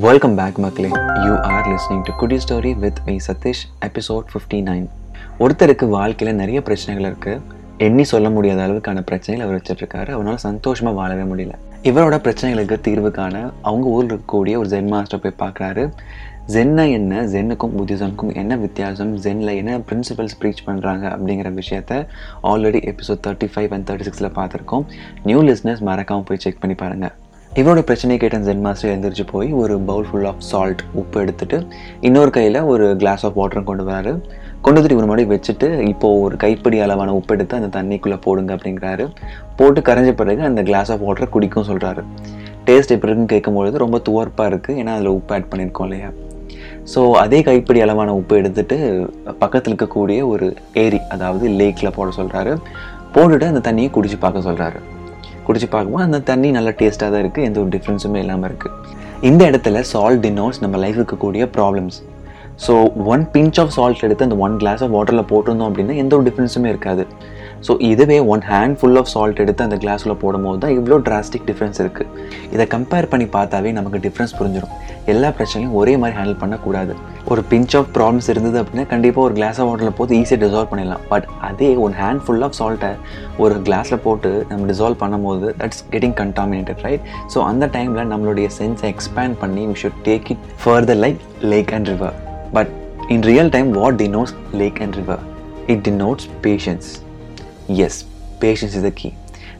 Welcome 0.00 0.34
back 0.34 0.58
மக்களே. 0.58 0.88
You 1.24 1.32
are 1.54 1.66
listening 1.70 2.02
to 2.04 2.12
குடி 2.20 2.36
story 2.44 2.70
with 2.82 3.00
my 3.06 3.16
Sathish 3.26 3.60
episode 3.86 4.30
fifty 4.32 4.58
nine 4.68 4.86
ஒருத்தருக்கு 5.38 5.86
வாழ்க்கையில் 5.88 6.36
நிறைய 6.36 6.62
பிரச்சனைகள் 6.62 7.06
இருக்குது 7.08 7.40
எண்ணி 7.86 8.04
சொல்ல 8.04 8.30
முடியாத 8.30 8.60
அளவுக்கான 8.66 9.00
பிரச்சனைகள் 9.00 9.44
அவர் 9.46 9.58
வச்சிட்ருக்காரு 9.58 10.10
அவனால் 10.16 10.36
சந்தோஷமாக 10.36 10.96
வாழவே 10.98 11.24
முடியல. 11.32 11.54
இவரோட 11.82 12.18
பிரச்சனைகளுக்கு 12.26 12.80
தீர்வு 12.80 13.10
காண 13.10 13.52
அவங்க 13.62 13.88
ஊரில் 13.88 14.12
இருக்கக்கூடிய 14.12 14.56
ஒரு 14.62 14.68
ஜென் 14.74 14.88
மாஸ்டர் 14.88 15.22
போய் 15.24 15.40
பார்க்குறாரு. 15.44 15.84
ஜென்னை 16.54 16.86
என்ன? 16.90 17.24
ஜென்னுக்கும் 17.34 17.76
புத்திசம்க்கும் 17.80 18.34
என்ன 18.34 18.56
வித்தியாசம்? 18.56 19.12
ஜென்னில் 19.18 19.54
என்ன 19.54 19.78
பிரின்சிபல்ஸ் 19.78 20.38
ப்ரீச் 20.42 20.64
பண்ணுறாங்க 20.66 21.04
அப்படிங்கிற 21.14 21.52
விஷயத்த 21.60 22.06
already 22.42 22.80
episode 22.92 23.22
thirty 23.26 23.50
five 23.56 23.74
and 23.78 23.90
thirty 23.90 24.08
சிக்ஸில் 24.10 24.36
பார்த்துருக்கோம். 24.38 24.86
நியூ 25.24 25.42
லிஸ்னஸ் 25.42 25.84
மறக்காமல் 25.90 26.28
போய் 26.30 26.42
செக் 26.46 26.62
பண்ணி 26.64 26.76
பாருங்கள் 26.84 27.14
இவரோட 27.60 27.80
பிரச்சனையை 27.88 28.18
கேட்ட 28.20 28.38
ஜென் 28.44 28.62
மாஸ்டர் 28.64 28.90
எழுந்திரிச்சு 28.90 29.24
போய் 29.32 29.48
ஒரு 29.62 29.74
பவுல் 29.88 30.06
ஃபுல் 30.08 30.28
ஆஃப் 30.30 30.44
சால்ட் 30.50 30.82
உப்பு 31.00 31.16
எடுத்துட்டு 31.22 31.56
இன்னொரு 32.06 32.30
கையில் 32.36 32.58
ஒரு 32.72 32.84
கிளாஸ் 33.00 33.24
ஆஃப் 33.28 33.36
வாட்டரும் 33.40 33.66
கொண்டு 33.70 33.84
வராரு. 33.88 34.12
கொண்டு 34.64 34.76
வந்துட்டு 34.78 34.96
இவர் 34.96 35.06
முன்னாடி 35.08 35.24
வச்சுட்டு 35.32 35.68
இப்போது 35.90 36.20
ஒரு 36.26 36.36
கைப்பிடி 36.44 36.78
அளவான 36.84 37.14
உப்பு 37.18 37.34
எடுத்து 37.36 37.58
அந்த 37.58 37.68
தண்ணிக்குள்ளே 37.76 38.18
போடுங்க 38.26 38.52
அப்படிங்கிறாரு. 38.56 39.04
போட்டு 39.58 39.80
கரைஞ்ச 39.88 40.12
பிறகு 40.20 40.42
அந்த 40.48 40.62
கிளாஸ் 40.70 40.92
ஆஃப் 40.94 41.04
வாட்டரை 41.06 41.28
குடிக்கும் 41.34 41.68
சொல்கிறாரு 41.70 42.04
டேஸ்ட் 42.68 42.94
எப்படி 42.94 43.10
இருக்குன்னு 43.10 43.34
கேட்கும்பொழுது 43.34 43.82
ரொம்ப 43.84 44.00
துவர்ப்பாக 44.08 44.50
இருக்குது 44.52 44.78
ஏன்னா 44.82 44.94
அதில் 44.96 45.14
உப்பு 45.18 45.34
ஆட் 45.36 45.50
பண்ணியிருக்கோம் 45.52 45.88
இல்லையா? 45.90 46.10
ஸோ 46.92 47.00
அதே 47.24 47.42
கைப்பிடி 47.48 47.82
அளவான 47.86 48.14
உப்பு 48.20 48.40
எடுத்துட்டு 48.40 48.78
பக்கத்தில் 49.44 49.72
இருக்கக்கூடிய 49.72 50.20
ஒரு 50.32 50.48
ஏரி 50.84 51.00
அதாவது 51.16 51.46
லேக்கில் 51.60 51.96
போட 51.98 52.10
சொல்கிறாரு 52.20 52.54
போட்டுட்டு 53.14 53.52
அந்த 53.52 53.64
தண்ணியை 53.68 53.90
குடிச்சு 53.98 54.20
பார்க்க 54.24 54.48
சொல்கிறாரு 54.48 54.80
குடிச்சு 55.46 55.68
பார்க்கும்போது 55.70 56.04
அந்த 56.04 56.18
தண்ணி 56.30 56.50
நல்லா 56.56 56.72
டேஸ்ட்டாக 56.80 57.10
தான் 57.12 57.22
இருக்குது 57.24 57.46
எந்த 57.48 57.58
ஒரு 57.60 57.70
டிஃப்ரென்ஸுமே 57.76 58.20
இல்லாமல் 58.24 58.48
இருக்குது 58.50 58.74
இந்த 59.30 59.42
இடத்துல 59.50 59.80
சால்ட் 59.92 60.22
டினோட்ஸ் 60.26 60.60
நம்ம 60.64 60.76
லைஃப் 60.84 60.98
இருக்கக்கூடிய 61.00 61.44
problems 61.56 61.98
so 62.64 62.72
one 63.12 63.22
pinch 63.34 63.58
of 63.60 63.72
salt 63.76 64.04
எடுத்து 64.06 64.26
அந்த 64.28 64.36
ஒன் 64.46 64.56
கிளாஸ் 64.62 64.82
ஆஃப் 64.86 64.92
வாட்டரில் 64.96 65.28
போட்டிருந்தோம் 65.32 65.68
அப்படின்னா 65.70 65.94
எந்த 66.02 66.12
ஒரு 66.16 66.24
டிஃப்ரென்ஸுமே 66.28 66.68
இருக்காது. 66.68 67.04
ஸோ 67.66 67.72
இதுவே 67.90 68.18
one 68.34 68.42
hand 68.50 68.76
full 68.78 68.98
of 69.00 69.10
salt 69.14 69.40
எடுத்து 69.42 69.62
அந்த 69.66 69.76
கிளாஸில் 69.82 70.14
போடும்போது 70.22 70.58
தான் 70.62 70.74
இவ்வளோ 70.78 70.96
டிராஸ்டிக் 71.08 71.46
டிஃப்ரென்ஸ் 71.50 71.78
இருக்குது 71.82 72.08
இதை 72.54 72.64
கம்பேர் 72.74 73.08
பண்ணி 73.12 73.26
பார்த்தாவே 73.36 73.72
நமக்கு 73.78 73.98
டிஃப்ரென்ஸ் 74.06 74.34
புரிஞ்சிடும் 74.38 74.72
எல்லா 75.12 75.28
பிரச்சனையும் 75.38 75.74
ஒரே 75.80 75.94
மாதிரி 76.00 76.16
ஹேண்டில் 76.18 76.40
பண்ணக்கூடாது. 76.42 76.92
ஒரு 77.32 77.42
பிஞ்ச் 77.50 77.74
ஆஃப் 77.78 77.88
ப்ராப்ளம்ஸ் 77.96 78.28
இருந்தது 78.32 78.56
அப்படின்னா 78.62 78.86
கண்டிப்பாக 78.92 79.26
ஒரு 79.28 79.34
கிளாஸ் 79.38 79.58
ஆஃப் 79.60 79.68
வாட்டரில் 79.70 79.96
போட்டு 79.98 80.14
ஈஸியாக 80.20 80.40
டிசால்வ் 80.42 80.70
பண்ணிடலாம். 80.72 81.04
பட் 81.12 81.26
அதே 81.48 81.70
ஒன் 81.84 81.94
ஹேண்ட் 82.02 82.22
ஃபுல் 82.24 82.44
ஆஃப் 82.46 82.56
சால்ட்டை 82.60 82.90
ஒரு 83.44 83.54
கிளாஸில் 83.68 84.02
போட்டு 84.06 84.32
நம்ம 84.50 84.66
டிசால்வ் 84.72 85.00
பண்ணும்போது 85.02 85.48
that's 85.62 85.82
getting 85.94 86.16
contaminated 86.22 86.82
right 86.86 87.04
so 87.34 87.40
அந்த 87.50 87.66
டைமில் 87.76 88.10
நம்மளுடைய 88.12 88.48
சென்ஸை 88.58 88.90
எக்ஸ்பேண்ட் 88.94 89.36
பண்ணி 89.44 89.64
we 89.70 89.76
should 89.84 90.00
take 90.08 90.28
it 90.34 90.44
further 90.64 91.00
like 91.04 91.22
lake 91.54 91.72
and 91.78 91.90
river 91.94 92.16
but 92.58 92.72
in 93.16 93.24
real 93.30 93.52
time 93.56 93.70
what 93.80 93.98
denotes 94.04 94.36
lake 94.62 94.80
and 94.86 94.98
river 95.02 95.24
it 95.74 95.84
denotes 95.90 96.28
patience 96.46 96.90
yes 97.76 97.98
patience 98.40 98.76
is 98.78 98.86
the 98.88 98.92
key 98.94 99.10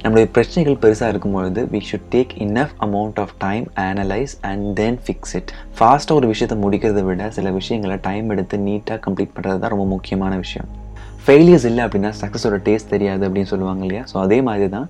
நம்மளுடைய 0.03 0.29
பிரச்சனைகள் 0.37 0.77
பெருசாக 0.83 1.09
இருக்கும்பொழுது 1.09 1.61
we 1.73 1.81
should 1.89 2.07
take 2.11 2.33
enough 2.45 2.73
amount 2.81 3.19
of 3.21 3.35
time 3.39 3.67
analyse 3.77 4.33
and 4.41 4.75
then 4.81 4.99
fix 5.07 5.35
it 5.39 5.51
ஃபாஸ்ட்டாக 5.79 6.19
ஒரு 6.21 6.27
விஷயத்தை 6.27 6.57
முடிக்கிறத 6.59 7.03
விட 7.03 7.31
சில 7.31 7.51
விஷயங்களை 7.51 7.99
டைம் 8.01 8.31
எடுத்து 8.31 8.57
நீட்டாக 8.59 8.99
கம்ப்ளீட் 9.07 9.35
பண்ணுறது 9.37 9.59
தான் 9.59 9.73
ரொம்ப 9.75 9.85
முக்கியமான 9.85 10.37
விஷயம். 10.37 10.69
ஃபெயிலியர்ஸ் 11.27 11.65
இல்லை 11.65 11.85
அப்படின்னா 11.85 12.13
சக்ஸஸோட 12.21 12.59
டேஸ்ட் 12.69 12.89
தெரியாது 12.89 13.29
அப்படின்னு 13.29 13.51
சொல்லுவாங்க 13.53 13.85
இல்லையா? 13.85 14.05
ஸோ 14.13 14.17
அதே 14.17 14.43
மாதிரி 14.43 14.69
தான் 14.69 14.89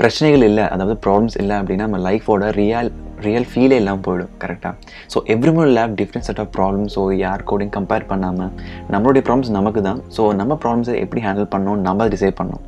பிரச்சனைகள் 0.00 0.44
இல்லை 0.50 0.64
அதாவது 0.74 0.94
ப்ராப்ளம்ஸ் 1.04 1.36
இல்லை 1.42 1.56
அப்படின்னா 1.60 1.84
நம்ம 1.88 2.00
லைஃபோட 2.08 2.44
ரியல் 2.60 2.90
ரியல் 3.26 3.46
ஃபீலே 3.50 3.76
இல்லாமல் 3.80 4.04
போயிடும் 4.06 4.32
கரெக்டாக 4.42 4.74
so 5.12 5.18
everyone 5.34 5.70
lab 5.76 5.92
different 6.00 6.26
set 6.28 6.40
of 6.42 6.50
problem 6.56 6.88
so 6.94 7.02
யார் 7.24 7.44
கூடயும் 7.50 7.74
கம்பேர் 7.76 8.06
பண்ணாமல் 8.10 8.50
நம்மளுடைய 8.94 9.22
ப்ராப்ளம்ஸ் 9.28 9.52
நமக்கு 9.58 9.82
தான் 9.88 10.00
ஸோ 10.16 10.24
நம்ம 10.40 10.58
ப்ராப்ளம்ஸை 10.62 10.96
எப்படி 11.04 11.22
ஹேண்டில் 11.26 11.48
பண்ணணும் 11.54 11.80
நம்ம 11.88 12.08
டிசைட் 12.14 12.36
பண்ணணும். 12.40 12.64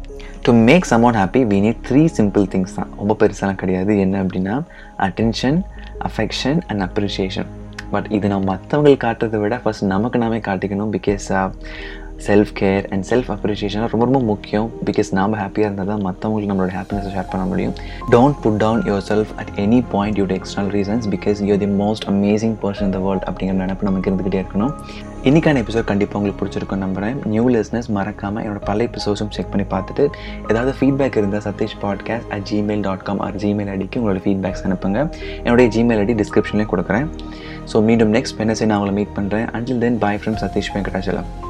To 0.46 0.52
make 0.68 0.86
someone 1.08 1.18
happy 1.20 1.40
we 1.52 1.58
need 1.66 1.82
three 1.88 2.02
simple 2.18 2.44
things 2.52 2.76
தான். 2.78 2.90
ரொம்ப 3.00 3.14
பெருசாலாம் 3.22 3.60
கிடையாது. 3.62 3.92
என்ன 4.04 4.22
அப்படின்னா 4.24 4.54
attention 5.06 5.58
affection 6.08 6.60
and 6.70 6.84
appreciation 6.88 7.50
but 7.94 8.08
இது 8.16 8.26
நம்ம 8.32 8.46
மற்றவங்களுக்கு 8.52 9.04
காட்டுறதை 9.06 9.40
விட 9.42 9.56
ஃபஸ்ட் 9.64 9.84
நமக்கு 9.94 10.20
நாமே 10.24 10.38
காட்டிக்கணும் 10.48 10.92
because 10.96 11.26
self 12.26 12.52
care 12.60 12.84
and 12.92 13.04
self 13.10 13.28
appreciation 13.34 13.82
ரொம்ப 13.92 14.04
ரொம்ப 14.08 14.20
முக்கியம் 14.30 14.68
பிகாஸ் 14.88 15.08
நாம் 15.18 15.34
ஹாப்பியாக 15.40 15.68
இருந்தால் 15.68 15.90
தான் 15.92 16.04
மற்றவங்களுக்கு 16.06 16.50
நம்மளோட 16.52 16.72
ஹாப்பினஸை 16.78 17.10
ஷேர் 17.16 17.28
பண்ண 17.32 17.44
முடியும். 17.50 17.74
Don't 18.14 18.38
put 18.42 18.60
down 18.62 18.82
yourself 19.10 19.32
at 19.40 19.52
any 19.64 19.82
point 19.94 20.18
you 20.20 20.26
external 20.38 20.72
reasons 20.76 21.08
because 21.14 21.42
you 21.48 21.56
the 21.64 21.68
most 21.82 22.06
amazing 22.12 22.56
person 22.62 22.88
இந்த 22.90 22.98
வேர்ல்ட் 22.98 23.26
அப்படிங்கிற 23.30 23.52
நினைப்பு 23.52 23.88
நமக்கு 23.88 24.10
இருந்துகிட்டே 24.10 24.40
இருக்கணும். 24.42 24.72
இன்றைக்கான 25.28 25.60
எபிசோட் 25.62 25.86
கண்டிப்பாக 25.90 26.18
உங்களுக்கு 26.18 26.40
பிடிச்சிருக்கும் 26.42 26.82
நம்புகிறேன் 26.84 27.16
நியூ 27.32 27.44
லிஸ்னஸ் 27.54 27.88
மறக்காமல் 27.96 28.42
என்னோட 28.44 28.60
பல 28.68 28.84
எபிசோட்ஸும் 28.88 29.32
செக் 29.36 29.50
பண்ணி 29.54 29.66
பார்த்துட்டு 29.74 30.04
ஏதாவது 30.50 30.74
ஃபீட்பேக் 30.80 31.18
இருந்தால் 31.20 31.44
Sathish 31.48 31.76
podcast 31.84 32.28
at 32.36 32.46
Gmail 32.50 32.84
dot 32.88 33.04
com 33.08 33.22
or 33.26 33.38
Gmail 33.44 33.72
ஐடிக்கு 33.74 34.00
உங்களோட 34.02 34.22
ஃபீட்பேக்ஸ் 34.26 34.64
அனுப்புங்க. 34.68 35.02
என்னுடைய 35.44 35.68
ஜிமெயில் 35.76 36.02
ஐடி 36.04 36.16
டிஸ்கிரிப்ஷன்லேயும் 36.22 36.72
கொடுக்குறேன். 36.74 37.08
ஸோ 37.72 37.82
மீண்டும் 37.88 38.14
நெக்ஸ்ட் 38.18 38.38
வெனஸ்டே 38.42 38.68
நான் 38.70 38.80
உங்களை 38.80 38.94
மீட் 39.00 39.16
பண்ணுறேன் 39.18 39.48
until 39.58 39.82
then 39.86 39.98
bye 40.06 40.20
from 40.22 40.40
Sathish 40.44 40.72
Venkatachalam 40.76 41.45